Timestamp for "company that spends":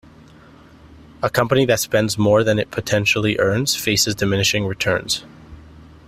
1.29-2.17